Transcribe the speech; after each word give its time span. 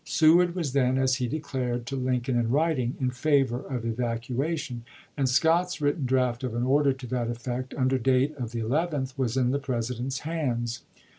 Seward 0.03 0.55
was 0.55 0.73
then, 0.73 0.97
as 0.97 1.17
he 1.17 1.27
declared 1.27 1.85
to 1.85 1.95
Lincoln 1.95 2.35
in 2.35 2.49
writing, 2.49 2.95
in 2.99 3.11
favor 3.11 3.59
of 3.59 3.85
evacuation; 3.85 4.83
and 5.15 5.29
Scott's 5.29 5.79
written 5.79 6.07
draft 6.07 6.43
of 6.43 6.55
an 6.55 6.63
order 6.63 6.91
to 6.91 7.05
that 7.05 7.29
effect, 7.29 7.75
under 7.77 7.99
date 7.99 8.35
of 8.35 8.49
the 8.51 8.61
11th, 8.61 9.15
was 9.15 9.37
in 9.37 9.51
the 9.51 9.59
President's 9.59 10.21
hands. 10.21 10.81